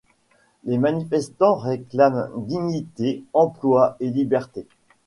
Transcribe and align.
Les 0.63 0.79
manifestants 0.79 1.57
réclament 1.57 2.31
dignité, 2.35 3.23
emplois 3.33 3.97
et 3.99 4.09
libertés. 4.09 4.65